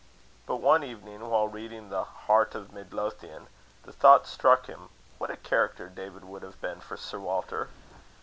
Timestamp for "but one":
0.47-0.83